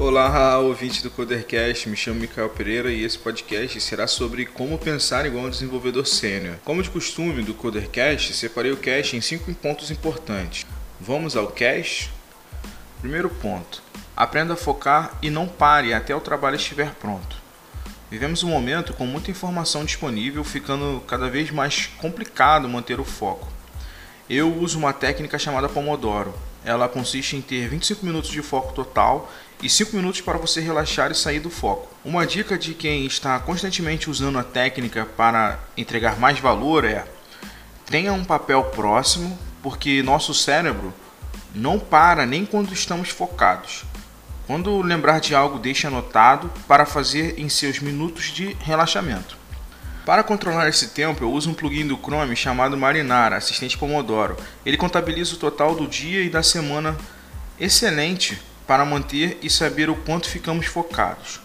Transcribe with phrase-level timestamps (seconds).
[0.00, 5.26] Olá, ouvinte do Codercast, me chamo Micael Pereira e esse podcast será sobre como pensar
[5.26, 6.54] igual um desenvolvedor sênior.
[6.64, 10.64] Como de costume do Codercast, separei o cast em cinco pontos importantes.
[11.00, 12.12] Vamos ao cast?
[13.00, 13.82] Primeiro ponto:
[14.16, 17.36] aprenda a focar e não pare até o trabalho estiver pronto.
[18.08, 23.57] Vivemos um momento com muita informação disponível, ficando cada vez mais complicado manter o foco.
[24.28, 26.34] Eu uso uma técnica chamada Pomodoro.
[26.62, 29.32] Ela consiste em ter 25 minutos de foco total
[29.62, 31.88] e 5 minutos para você relaxar e sair do foco.
[32.04, 37.06] Uma dica de quem está constantemente usando a técnica para entregar mais valor é:
[37.86, 40.92] tenha um papel próximo, porque nosso cérebro
[41.54, 43.86] não para nem quando estamos focados.
[44.46, 49.37] Quando lembrar de algo, deixe anotado para fazer em seus minutos de relaxamento.
[50.08, 54.38] Para controlar esse tempo, eu uso um plugin do Chrome chamado Marinara, assistente Pomodoro.
[54.64, 56.96] Ele contabiliza o total do dia e da semana
[57.60, 61.40] excelente para manter e saber o quanto ficamos focados.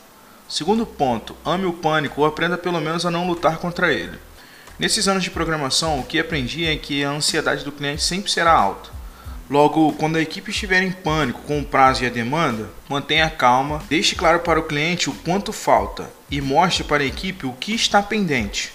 [0.48, 4.18] Segundo ponto, ame o pânico ou aprenda pelo menos a não lutar contra ele.
[4.80, 8.54] Nesses anos de programação, o que aprendi é que a ansiedade do cliente sempre será
[8.54, 8.92] alta.
[9.50, 13.84] Logo, quando a equipe estiver em pânico com o prazo e a demanda, mantenha calma,
[13.90, 17.76] deixe claro para o cliente o quanto falta e mostre para a equipe o que
[17.76, 18.74] está pendente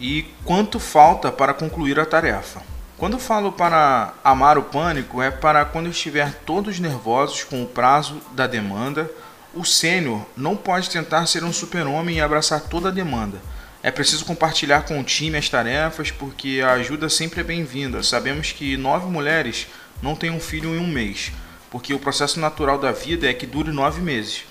[0.00, 2.62] e quanto falta para concluir a tarefa.
[2.96, 8.22] Quando falo para amar o pânico, é para quando estiver todos nervosos com o prazo
[8.32, 9.10] da demanda.
[9.52, 13.36] O sênior não pode tentar ser um super-homem e abraçar toda a demanda.
[13.82, 18.02] É preciso compartilhar com o time as tarefas, porque a ajuda sempre é bem-vinda.
[18.02, 19.66] Sabemos que nove mulheres
[20.00, 21.32] não têm um filho em um mês,
[21.70, 24.44] porque o processo natural da vida é que dure nove meses.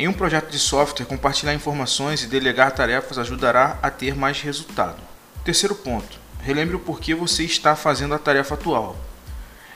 [0.00, 4.96] Em um projeto de software, compartilhar informações e delegar tarefas ajudará a ter mais resultado.
[5.44, 8.96] Terceiro ponto relembre o porquê você está fazendo a tarefa atual.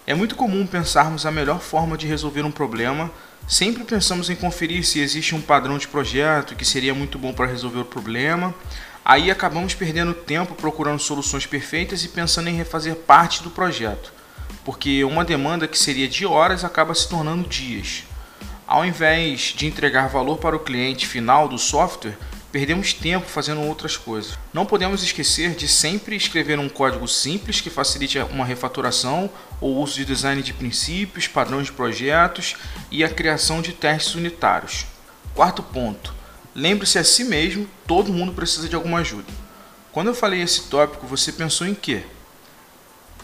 [0.07, 3.11] É muito comum pensarmos a melhor forma de resolver um problema,
[3.47, 7.45] sempre pensamos em conferir se existe um padrão de projeto que seria muito bom para
[7.45, 8.55] resolver o problema.
[9.05, 14.11] Aí acabamos perdendo tempo procurando soluções perfeitas e pensando em refazer parte do projeto,
[14.65, 18.05] porque uma demanda que seria de horas acaba se tornando dias.
[18.67, 22.17] Ao invés de entregar valor para o cliente final do software,
[22.51, 24.39] perdemos tempo fazendo outras coisas.
[24.55, 29.29] Não podemos esquecer de sempre escrever um código simples que facilite uma refatoração
[29.61, 32.57] ou uso de design de princípios, padrões de projetos
[32.91, 34.87] e a criação de testes unitários.
[35.35, 36.15] Quarto ponto:
[36.55, 39.31] lembre-se a si mesmo, todo mundo precisa de alguma ajuda.
[39.93, 42.03] Quando eu falei esse tópico, você pensou em quê?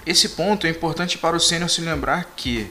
[0.04, 2.70] Esse ponto é importante para o sênior se lembrar que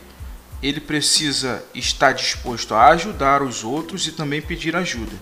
[0.62, 5.16] ele precisa estar disposto a ajudar os outros e também pedir ajuda.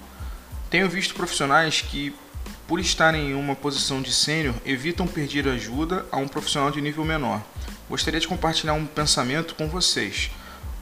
[0.69, 2.13] Tenho visto profissionais que,
[2.67, 7.05] por estarem em uma posição de sênior, evitam pedir ajuda a um profissional de nível
[7.05, 7.41] menor.
[7.89, 10.29] Gostaria de compartilhar um pensamento com vocês.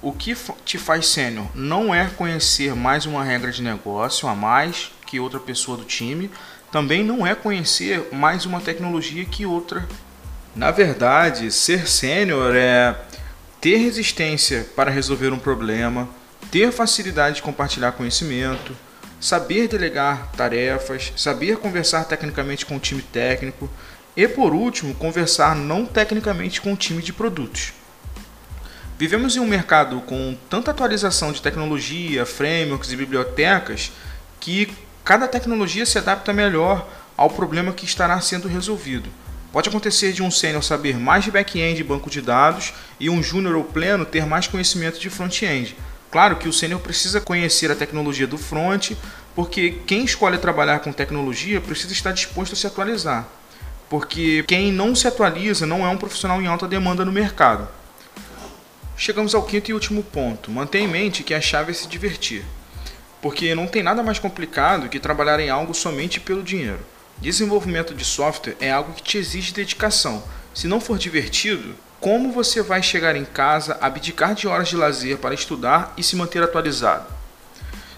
[0.01, 4.91] O que te faz sênior não é conhecer mais uma regra de negócio a mais
[5.05, 6.31] que outra pessoa do time,
[6.71, 9.87] também não é conhecer mais uma tecnologia que outra.
[10.55, 12.95] Na verdade, ser sênior é
[13.65, 16.07] ter resistência para resolver um problema,
[16.51, 18.77] ter facilidade de compartilhar conhecimento,
[19.19, 23.67] saber delegar tarefas, saber conversar tecnicamente com o time técnico
[24.15, 27.73] e, por último, conversar não tecnicamente com o time de produtos.
[28.99, 33.91] Vivemos em um mercado com tanta atualização de tecnologia, frameworks e bibliotecas
[34.39, 34.71] que
[35.03, 36.87] cada tecnologia se adapta melhor
[37.17, 39.09] ao problema que estará sendo resolvido.
[39.55, 43.23] Pode acontecer de um sênior saber mais de back-end e banco de dados e um
[43.23, 45.77] júnior ou pleno ter mais conhecimento de front-end,
[46.11, 48.91] Claro que o sênior precisa conhecer a tecnologia do front,
[49.33, 53.25] porque quem escolhe trabalhar com tecnologia precisa estar disposto a se atualizar.
[53.89, 57.67] Porque quem não se atualiza não é um profissional em alta demanda no mercado.
[58.97, 60.51] Chegamos ao quinto e último ponto.
[60.51, 62.43] Mantenha em mente que a chave é se divertir.
[63.21, 66.94] Porque não tem nada mais complicado que trabalhar em algo somente pelo dinheiro.
[67.17, 70.23] Desenvolvimento de software é algo que te exige dedicação.
[70.53, 75.17] Se não for divertido, como você vai chegar em casa, abdicar de horas de lazer
[75.17, 77.07] para estudar e se manter atualizado?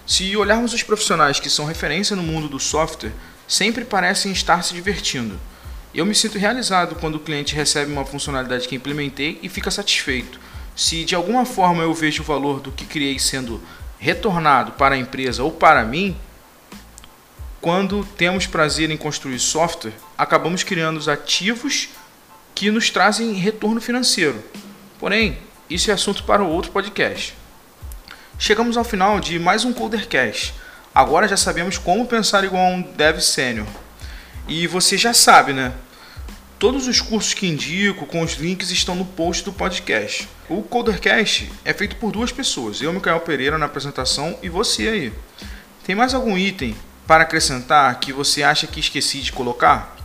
[0.06, 3.12] Se olharmos os profissionais que são referência no mundo do software,
[3.46, 5.38] sempre parecem estar se divertindo.
[5.92, 10.40] Eu me sinto realizado quando o cliente recebe uma funcionalidade que implementei e fica satisfeito.
[10.74, 13.60] Se de alguma forma eu vejo o valor do que criei sendo
[13.98, 16.16] retornado para a empresa ou para mim,
[17.60, 21.88] quando temos prazer em construir software, acabamos criando os ativos
[22.54, 24.42] que nos trazem retorno financeiro.
[24.98, 25.38] Porém,
[25.68, 27.34] isso é assunto para outro podcast.
[28.38, 30.54] Chegamos ao final de mais um Codercast.
[30.94, 33.66] Agora já sabemos como pensar igual a um dev sênior.
[34.46, 35.72] E você já sabe, né?
[36.58, 40.28] Todos os cursos que indico com os links estão no post do podcast.
[40.48, 45.12] O Codercast é feito por duas pessoas, eu, Micael Pereira, na apresentação e você aí.
[45.84, 46.74] Tem mais algum item
[47.08, 49.96] para acrescentar que você acha que esqueci de colocar?